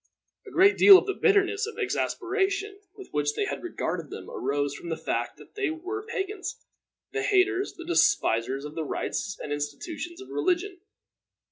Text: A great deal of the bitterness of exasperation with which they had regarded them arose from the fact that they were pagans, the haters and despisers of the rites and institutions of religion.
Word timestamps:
A 0.47 0.49
great 0.49 0.79
deal 0.79 0.97
of 0.97 1.05
the 1.05 1.13
bitterness 1.13 1.67
of 1.67 1.77
exasperation 1.77 2.79
with 2.95 3.09
which 3.11 3.35
they 3.35 3.45
had 3.45 3.61
regarded 3.61 4.09
them 4.09 4.31
arose 4.31 4.73
from 4.73 4.89
the 4.89 4.97
fact 4.97 5.37
that 5.37 5.53
they 5.53 5.69
were 5.69 6.01
pagans, 6.03 6.59
the 7.11 7.21
haters 7.21 7.75
and 7.77 7.87
despisers 7.87 8.65
of 8.65 8.73
the 8.73 8.83
rites 8.83 9.37
and 9.39 9.53
institutions 9.53 10.19
of 10.19 10.29
religion. 10.29 10.79